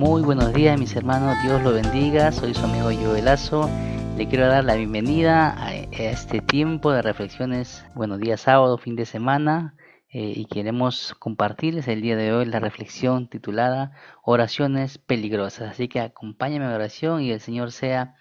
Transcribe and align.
Muy 0.00 0.22
buenos 0.22 0.54
días 0.54 0.80
mis 0.80 0.96
hermanos, 0.96 1.36
Dios 1.42 1.62
lo 1.62 1.74
bendiga, 1.74 2.32
soy 2.32 2.54
su 2.54 2.64
amigo 2.64 2.88
Joelazo. 2.90 3.68
Le 4.16 4.26
quiero 4.26 4.46
dar 4.46 4.64
la 4.64 4.74
bienvenida 4.74 5.54
a 5.62 5.74
este 5.74 6.40
tiempo 6.40 6.90
de 6.90 7.02
reflexiones, 7.02 7.84
bueno, 7.94 8.16
día 8.16 8.38
sábado, 8.38 8.78
fin 8.78 8.96
de 8.96 9.04
semana, 9.04 9.74
eh, 10.08 10.32
y 10.34 10.46
queremos 10.46 11.14
compartirles 11.18 11.86
el 11.86 12.00
día 12.00 12.16
de 12.16 12.32
hoy 12.32 12.46
la 12.46 12.60
reflexión 12.60 13.28
titulada 13.28 13.92
Oraciones 14.22 14.96
peligrosas. 14.96 15.72
Así 15.72 15.86
que 15.86 16.00
acompáñame 16.00 16.64
a 16.64 16.74
oración 16.74 17.20
y 17.20 17.32
el 17.32 17.40
Señor 17.40 17.70
sea 17.70 18.14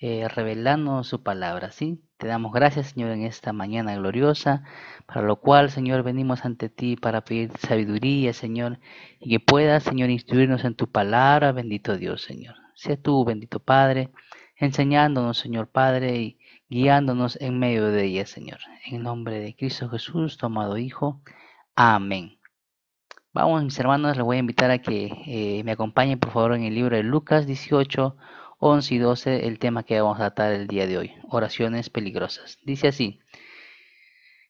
eh, 0.00 0.28
revelando 0.28 1.02
su 1.04 1.22
palabra, 1.22 1.72
¿sí? 1.72 2.00
Te 2.18 2.26
damos 2.26 2.52
gracias, 2.52 2.88
Señor, 2.88 3.10
en 3.10 3.22
esta 3.22 3.52
mañana 3.52 3.96
gloriosa, 3.96 4.62
para 5.06 5.22
lo 5.22 5.36
cual, 5.36 5.70
Señor, 5.70 6.02
venimos 6.02 6.44
ante 6.44 6.68
ti 6.68 6.96
para 6.96 7.22
pedir 7.24 7.50
sabiduría, 7.58 8.32
Señor, 8.32 8.78
y 9.20 9.30
que 9.30 9.40
puedas, 9.40 9.84
Señor, 9.84 10.10
instruirnos 10.10 10.64
en 10.64 10.74
tu 10.74 10.90
palabra, 10.90 11.52
bendito 11.52 11.96
Dios, 11.96 12.22
Señor. 12.22 12.56
Sea 12.74 12.96
tú, 12.96 13.24
bendito 13.24 13.60
Padre, 13.60 14.10
enseñándonos, 14.56 15.38
Señor 15.38 15.68
Padre, 15.68 16.16
y 16.16 16.38
guiándonos 16.68 17.40
en 17.40 17.58
medio 17.58 17.86
de 17.86 18.04
ella, 18.04 18.26
Señor. 18.26 18.58
En 18.86 19.02
nombre 19.02 19.40
de 19.40 19.56
Cristo 19.56 19.88
Jesús, 19.88 20.36
tu 20.36 20.46
amado 20.46 20.76
Hijo. 20.78 21.22
Amén. 21.74 22.38
Vamos, 23.32 23.62
mis 23.62 23.78
hermanos, 23.78 24.16
les 24.16 24.24
voy 24.24 24.36
a 24.36 24.40
invitar 24.40 24.70
a 24.70 24.78
que 24.78 25.12
eh, 25.26 25.62
me 25.64 25.72
acompañen, 25.72 26.18
por 26.18 26.32
favor, 26.32 26.54
en 26.54 26.64
el 26.64 26.74
libro 26.74 26.96
de 26.96 27.02
Lucas 27.02 27.46
18, 27.46 28.16
11 28.58 28.94
y 28.94 28.98
12 28.98 29.46
el 29.46 29.58
tema 29.58 29.84
que 29.84 30.00
vamos 30.00 30.16
a 30.16 30.30
tratar 30.30 30.52
el 30.52 30.66
día 30.66 30.86
de 30.86 30.98
hoy, 30.98 31.12
oraciones 31.30 31.90
peligrosas. 31.90 32.58
Dice 32.64 32.88
así, 32.88 33.20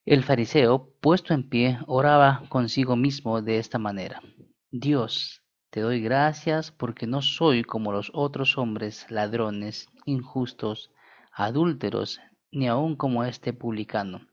el 0.06 0.24
fariseo, 0.24 0.94
puesto 1.00 1.34
en 1.34 1.48
pie, 1.48 1.78
oraba 1.86 2.42
consigo 2.48 2.96
mismo 2.96 3.42
de 3.42 3.58
esta 3.58 3.78
manera, 3.78 4.22
Dios, 4.70 5.42
te 5.70 5.80
doy 5.80 6.00
gracias 6.00 6.72
porque 6.72 7.06
no 7.06 7.20
soy 7.20 7.62
como 7.62 7.92
los 7.92 8.10
otros 8.14 8.56
hombres, 8.56 9.04
ladrones, 9.10 9.88
injustos, 10.06 10.90
adúlteros, 11.30 12.20
ni 12.50 12.68
aun 12.68 12.96
como 12.96 13.24
este 13.24 13.52
publicano. 13.52 14.26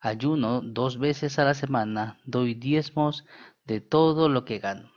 Ayuno 0.00 0.60
dos 0.60 0.98
veces 0.98 1.40
a 1.40 1.44
la 1.44 1.54
semana, 1.54 2.20
doy 2.24 2.54
diezmos 2.54 3.24
de 3.64 3.80
todo 3.80 4.28
lo 4.28 4.44
que 4.44 4.60
gano. 4.60 4.95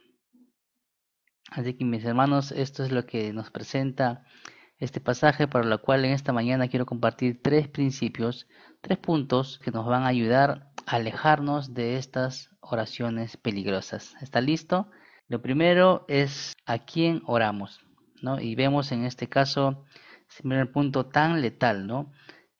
Así 1.51 1.73
que 1.73 1.85
mis 1.85 2.05
hermanos, 2.05 2.51
esto 2.51 2.83
es 2.83 2.91
lo 2.91 3.05
que 3.05 3.33
nos 3.33 3.49
presenta 3.49 4.23
este 4.77 5.01
pasaje, 5.01 5.47
para 5.47 5.65
lo 5.65 5.81
cual 5.81 6.05
en 6.05 6.11
esta 6.11 6.31
mañana 6.31 6.67
quiero 6.67 6.85
compartir 6.85 7.41
tres 7.41 7.67
principios, 7.67 8.47
tres 8.81 8.97
puntos 8.97 9.59
que 9.59 9.71
nos 9.71 9.85
van 9.85 10.03
a 10.03 10.07
ayudar 10.07 10.71
a 10.85 10.95
alejarnos 10.95 11.73
de 11.73 11.97
estas 11.97 12.49
oraciones 12.61 13.35
peligrosas. 13.37 14.15
¿Está 14.21 14.41
listo? 14.41 14.89
Lo 15.27 15.41
primero 15.41 16.05
es 16.07 16.53
a 16.65 16.79
quién 16.79 17.21
oramos, 17.25 17.81
¿no? 18.21 18.39
Y 18.39 18.55
vemos 18.55 18.91
en 18.91 19.05
este 19.05 19.27
caso 19.27 19.85
el 20.37 20.43
primer 20.43 20.71
punto 20.71 21.07
tan 21.07 21.41
letal, 21.41 21.85
¿no? 21.85 22.11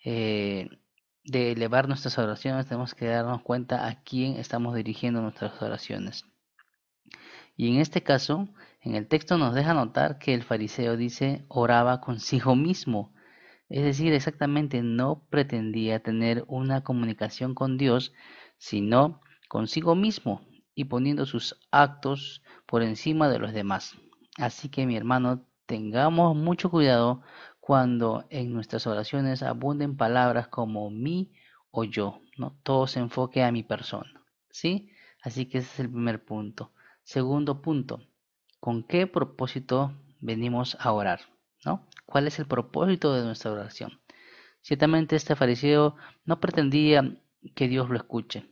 Eh, 0.03 0.69
de 1.23 1.51
elevar 1.51 1.87
nuestras 1.87 2.17
oraciones 2.17 2.67
tenemos 2.67 2.95
que 2.95 3.05
darnos 3.05 3.41
cuenta 3.43 3.87
a 3.87 4.01
quién 4.03 4.37
estamos 4.37 4.75
dirigiendo 4.75 5.21
nuestras 5.21 5.61
oraciones. 5.61 6.25
Y 7.59 7.67
en 7.67 7.81
este 7.81 8.01
caso, 8.01 8.47
en 8.79 8.95
el 8.95 9.09
texto 9.09 9.37
nos 9.37 9.53
deja 9.53 9.73
notar 9.73 10.17
que 10.17 10.33
el 10.33 10.43
fariseo 10.43 10.95
dice 10.95 11.43
oraba 11.49 11.99
consigo 11.99 12.55
mismo. 12.55 13.13
Es 13.67 13.83
decir, 13.83 14.13
exactamente 14.13 14.81
no 14.81 15.27
pretendía 15.29 16.01
tener 16.01 16.45
una 16.47 16.85
comunicación 16.85 17.55
con 17.55 17.77
Dios, 17.77 18.13
sino 18.57 19.19
consigo 19.49 19.93
mismo 19.93 20.39
y 20.73 20.85
poniendo 20.85 21.25
sus 21.25 21.59
actos 21.69 22.41
por 22.65 22.81
encima 22.81 23.27
de 23.27 23.39
los 23.39 23.51
demás. 23.51 23.97
Así 24.37 24.69
que 24.69 24.85
mi 24.85 24.95
hermano, 24.95 25.45
tengamos 25.65 26.37
mucho 26.37 26.71
cuidado 26.71 27.23
cuando 27.59 28.25
en 28.29 28.53
nuestras 28.53 28.87
oraciones 28.87 29.43
abunden 29.43 29.97
palabras 29.97 30.47
como 30.47 30.89
mi 30.89 31.33
o 31.71 31.83
yo, 31.83 32.21
¿no? 32.37 32.57
Todo 32.63 32.87
se 32.87 33.01
enfoque 33.01 33.43
a 33.43 33.51
mi 33.51 33.63
persona, 33.63 34.23
¿sí? 34.49 34.91
Así 35.21 35.45
que 35.47 35.57
ese 35.57 35.67
es 35.73 35.79
el 35.81 35.89
primer 35.89 36.23
punto. 36.23 36.71
Segundo 37.09 37.63
punto, 37.63 38.03
¿con 38.59 38.83
qué 38.83 39.07
propósito 39.07 39.95
venimos 40.19 40.77
a 40.79 40.91
orar? 40.91 41.21
¿no? 41.65 41.87
¿Cuál 42.05 42.27
es 42.27 42.37
el 42.37 42.45
propósito 42.45 43.15
de 43.15 43.23
nuestra 43.23 43.51
oración? 43.51 43.99
Ciertamente 44.61 45.15
este 45.15 45.35
fariseo 45.35 45.95
no 46.25 46.39
pretendía 46.39 47.15
que 47.55 47.67
Dios 47.67 47.89
lo 47.89 47.97
escuche. 47.97 48.45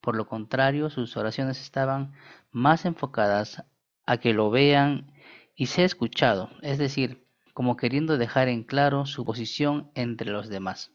Por 0.00 0.16
lo 0.16 0.26
contrario, 0.26 0.90
sus 0.90 1.16
oraciones 1.16 1.60
estaban 1.60 2.12
más 2.50 2.86
enfocadas 2.86 3.62
a 4.04 4.16
que 4.16 4.34
lo 4.34 4.50
vean 4.50 5.12
y 5.54 5.66
sea 5.66 5.84
escuchado, 5.84 6.50
es 6.60 6.78
decir, 6.78 7.24
como 7.54 7.76
queriendo 7.76 8.18
dejar 8.18 8.48
en 8.48 8.64
claro 8.64 9.06
su 9.06 9.24
posición 9.24 9.92
entre 9.94 10.32
los 10.32 10.48
demás. 10.48 10.90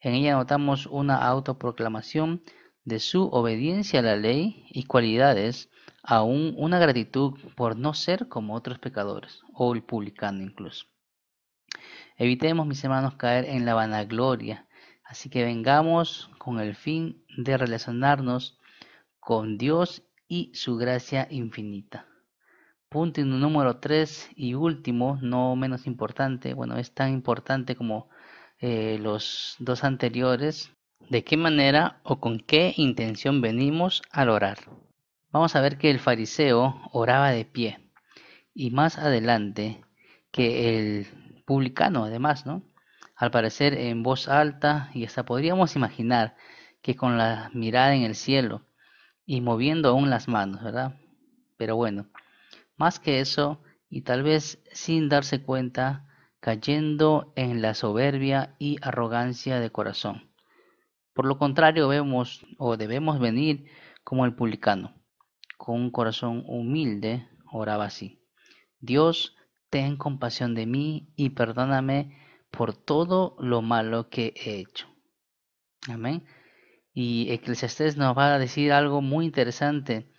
En 0.00 0.14
ella 0.14 0.32
notamos 0.32 0.86
una 0.86 1.16
autoproclamación 1.16 2.42
de 2.88 3.00
su 3.00 3.24
obediencia 3.28 4.00
a 4.00 4.02
la 4.02 4.16
ley 4.16 4.64
y 4.70 4.84
cualidades, 4.84 5.70
aún 6.02 6.54
una 6.56 6.78
gratitud 6.78 7.34
por 7.54 7.76
no 7.76 7.92
ser 7.92 8.28
como 8.28 8.54
otros 8.54 8.78
pecadores, 8.78 9.42
o 9.52 9.74
el 9.74 9.82
publicano 9.82 10.42
incluso. 10.42 10.86
Evitemos, 12.16 12.66
mis 12.66 12.82
hermanos, 12.82 13.16
caer 13.16 13.44
en 13.44 13.66
la 13.66 13.74
vanagloria, 13.74 14.66
así 15.04 15.28
que 15.28 15.44
vengamos 15.44 16.30
con 16.38 16.60
el 16.60 16.74
fin 16.74 17.22
de 17.36 17.58
relacionarnos 17.58 18.58
con 19.20 19.58
Dios 19.58 20.02
y 20.26 20.50
su 20.54 20.78
gracia 20.78 21.28
infinita. 21.30 22.06
Punto 22.88 23.22
número 23.22 23.76
tres 23.76 24.30
y 24.34 24.54
último, 24.54 25.18
no 25.20 25.54
menos 25.56 25.86
importante, 25.86 26.54
bueno, 26.54 26.78
es 26.78 26.94
tan 26.94 27.12
importante 27.12 27.76
como 27.76 28.08
eh, 28.60 28.98
los 28.98 29.56
dos 29.58 29.84
anteriores, 29.84 30.72
de 31.10 31.24
qué 31.24 31.36
manera 31.36 32.00
o 32.02 32.20
con 32.20 32.38
qué 32.38 32.74
intención 32.76 33.40
venimos 33.40 34.02
al 34.10 34.28
orar. 34.28 34.58
Vamos 35.30 35.56
a 35.56 35.60
ver 35.60 35.78
que 35.78 35.90
el 35.90 36.00
fariseo 36.00 36.80
oraba 36.92 37.30
de 37.30 37.44
pie 37.44 37.78
y 38.54 38.70
más 38.70 38.98
adelante 38.98 39.84
que 40.30 40.78
el 40.78 41.06
publicano 41.46 42.04
además, 42.04 42.44
¿no? 42.44 42.62
Al 43.16 43.30
parecer 43.30 43.74
en 43.74 44.02
voz 44.02 44.28
alta 44.28 44.90
y 44.94 45.04
hasta 45.04 45.24
podríamos 45.24 45.76
imaginar 45.76 46.36
que 46.82 46.94
con 46.94 47.18
la 47.18 47.50
mirada 47.54 47.94
en 47.94 48.02
el 48.02 48.14
cielo 48.14 48.66
y 49.26 49.40
moviendo 49.40 49.88
aún 49.88 50.10
las 50.10 50.28
manos, 50.28 50.62
¿verdad? 50.62 50.96
Pero 51.56 51.76
bueno, 51.76 52.06
más 52.76 53.00
que 53.00 53.20
eso 53.20 53.62
y 53.90 54.02
tal 54.02 54.22
vez 54.22 54.62
sin 54.72 55.08
darse 55.08 55.42
cuenta, 55.42 56.04
cayendo 56.40 57.32
en 57.34 57.62
la 57.62 57.74
soberbia 57.74 58.54
y 58.58 58.76
arrogancia 58.82 59.58
de 59.58 59.70
corazón. 59.70 60.27
Por 61.18 61.26
lo 61.26 61.36
contrario, 61.36 61.88
vemos 61.88 62.46
o 62.58 62.76
debemos 62.76 63.18
venir 63.18 63.64
como 64.04 64.24
el 64.24 64.36
publicano, 64.36 64.94
con 65.56 65.74
un 65.74 65.90
corazón 65.90 66.44
humilde, 66.46 67.28
oraba 67.50 67.86
así. 67.86 68.22
Dios, 68.78 69.34
ten 69.68 69.96
compasión 69.96 70.54
de 70.54 70.66
mí 70.66 71.12
y 71.16 71.30
perdóname 71.30 72.16
por 72.52 72.72
todo 72.72 73.34
lo 73.40 73.62
malo 73.62 74.08
que 74.10 74.32
he 74.36 74.60
hecho. 74.60 74.86
Amén. 75.88 76.24
Y 76.94 77.32
Eclesiastés 77.32 77.96
nos 77.96 78.16
va 78.16 78.34
a 78.34 78.38
decir 78.38 78.72
algo 78.72 79.02
muy 79.02 79.24
interesante 79.24 80.12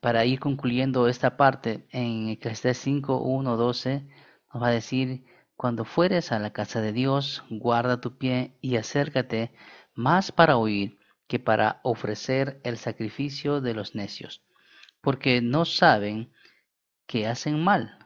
para 0.00 0.24
ir 0.24 0.40
concluyendo 0.40 1.06
esta 1.06 1.36
parte. 1.36 1.86
En 1.92 2.28
Eclesiastés 2.28 2.78
5, 2.78 3.18
1, 3.18 3.56
12 3.56 4.08
nos 4.52 4.60
va 4.60 4.66
a 4.66 4.72
decir, 4.72 5.26
cuando 5.54 5.84
fueres 5.84 6.32
a 6.32 6.40
la 6.40 6.52
casa 6.52 6.80
de 6.80 6.92
Dios, 6.92 7.44
guarda 7.50 8.00
tu 8.00 8.18
pie 8.18 8.58
y 8.60 8.74
acércate 8.74 9.52
más 9.94 10.32
para 10.32 10.56
oír 10.56 10.98
que 11.26 11.38
para 11.38 11.80
ofrecer 11.82 12.60
el 12.64 12.76
sacrificio 12.76 13.60
de 13.60 13.74
los 13.74 13.94
necios, 13.94 14.42
porque 15.00 15.40
no 15.40 15.64
saben 15.64 16.32
que 17.06 17.26
hacen 17.26 17.62
mal. 17.62 17.98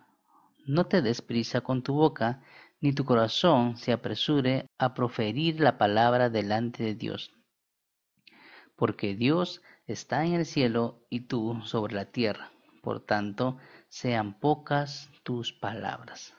No 0.66 0.86
te 0.86 1.02
des 1.02 1.22
prisa 1.22 1.60
con 1.60 1.82
tu 1.82 1.94
boca, 1.94 2.42
ni 2.80 2.92
tu 2.92 3.04
corazón 3.04 3.76
se 3.76 3.92
apresure 3.92 4.66
a 4.78 4.94
proferir 4.94 5.60
la 5.60 5.78
palabra 5.78 6.30
delante 6.30 6.84
de 6.84 6.94
Dios, 6.94 7.32
porque 8.76 9.14
Dios 9.14 9.62
está 9.86 10.24
en 10.24 10.34
el 10.34 10.46
cielo 10.46 11.04
y 11.10 11.20
tú 11.20 11.60
sobre 11.64 11.94
la 11.94 12.06
tierra. 12.06 12.52
Por 12.82 13.04
tanto, 13.04 13.58
sean 13.88 14.38
pocas 14.38 15.10
tus 15.24 15.52
palabras. 15.52 16.34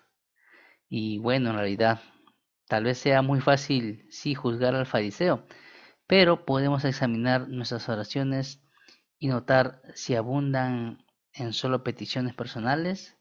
Y 0.88 1.20
bueno, 1.20 1.50
en 1.50 1.58
realidad 1.58 2.02
Tal 2.70 2.86
vez 2.86 3.00
sea 3.00 3.22
muy 3.22 3.42
fácil, 3.42 4.08
sí, 4.10 4.34
juzgar 4.36 4.76
al 4.76 4.86
fariseo, 4.86 5.46
pero 6.08 6.46
podemos 6.46 6.86
examinar 6.86 7.50
nuestras 7.50 7.90
oraciones 7.90 8.64
y 9.20 9.28
notar 9.28 9.82
si 9.96 10.16
abundan 10.16 11.06
en 11.34 11.52
solo 11.52 11.84
peticiones 11.84 12.34
personales. 12.34 13.18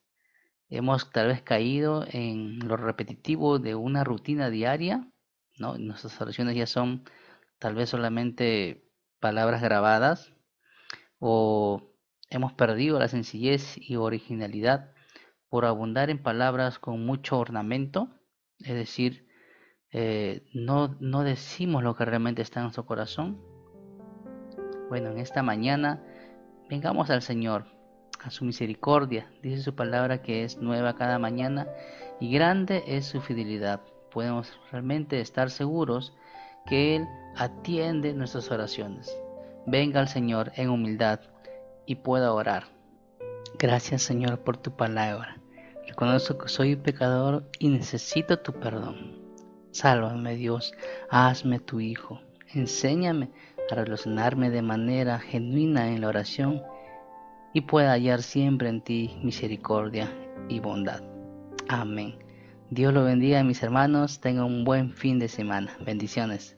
Hemos 0.69 1.11
tal 1.11 1.27
vez 1.29 1.43
caído 1.43 2.07
en 2.09 2.61
lo 2.61 2.77
repetitivo 2.77 3.59
de 3.59 3.75
una 3.75 4.05
rutina 4.05 4.51
diaria, 4.51 5.11
¿no? 5.59 5.77
Nuestras 5.79 6.21
oraciones 6.21 6.57
ya 6.57 6.67
son 6.67 7.05
tal 7.59 7.75
vez 7.75 7.91
solamente 7.91 8.89
palabras 9.19 9.63
grabadas 9.63 10.33
o 11.19 11.89
Hemos 12.31 12.53
perdido 12.53 12.99
la 12.99 13.09
sencillez 13.09 13.79
y 13.79 13.97
originalidad 13.97 14.93
por 15.49 15.65
abundar 15.65 16.11
en 16.11 16.23
palabras 16.23 16.79
con 16.79 17.07
mucho 17.07 17.39
ornamento, 17.39 18.11
es 18.59 18.75
decir, 18.75 19.28
eh, 19.93 20.43
no, 20.53 20.97
no 21.01 21.25
decimos 21.25 21.83
lo 21.83 21.97
que 21.97 22.05
realmente 22.05 22.43
está 22.43 22.61
en 22.61 22.65
nuestro 22.65 22.87
corazón. 22.87 23.41
Bueno, 24.89 25.11
en 25.11 25.19
esta 25.19 25.43
mañana 25.43 26.03
vengamos 26.69 27.11
al 27.11 27.23
Señor, 27.23 27.67
a 28.23 28.31
su 28.31 28.45
misericordia. 28.45 29.31
Dice 29.43 29.63
su 29.63 29.75
palabra 29.75 30.23
que 30.23 30.45
es 30.45 30.59
nueva 30.59 30.97
cada 30.97 31.19
mañana 31.19 31.67
y 32.21 32.33
grande 32.33 32.85
es 32.87 33.07
su 33.07 33.21
fidelidad. 33.21 33.81
Podemos 34.11 34.59
realmente 34.71 35.21
estar 35.21 35.51
seguros 35.51 36.15
que 36.67 36.97
Él 36.97 37.07
atiende 37.37 38.13
nuestras 38.15 38.51
oraciones. 38.51 39.17
Venga 39.67 40.01
al 40.01 40.09
Señor 40.09 40.53
en 40.57 40.71
humildad 40.71 41.21
y 41.87 41.97
pueda 41.97 42.33
orar. 42.33 42.65
Gracias 43.59 44.03
Señor 44.03 44.41
por 44.41 44.57
tu 44.57 44.77
palabra. 44.77 45.39
Reconozco 45.87 46.37
que 46.37 46.49
soy 46.49 46.77
pecador 46.77 47.49
y 47.59 47.69
necesito 47.69 48.39
tu 48.39 48.53
perdón. 48.53 49.18
Sálvame 49.79 50.35
Dios, 50.35 50.75
hazme 51.09 51.61
tu 51.61 51.79
Hijo. 51.79 52.21
Enséñame 52.53 53.31
a 53.71 53.77
relacionarme 53.77 54.51
de 54.51 54.61
manera 54.61 55.21
genuina 55.21 55.93
en 55.93 56.01
la 56.01 56.09
oración 56.09 56.61
y 57.55 57.61
pueda 57.61 57.93
hallar 57.93 58.23
siempre 58.23 58.71
en 58.71 58.81
ti 58.81 59.17
misericordia 59.23 60.13
y 60.49 60.59
bondad. 60.59 61.01
Amén. 61.69 62.17
Dios 62.71 62.93
lo 62.93 63.05
bendiga 63.05 63.45
mis 63.45 63.63
hermanos, 63.63 64.21
tengan 64.21 64.47
un 64.47 64.65
buen 64.65 64.91
fin 64.95 65.21
de 65.21 65.29
semana. 65.29 65.71
Bendiciones. 65.87 66.58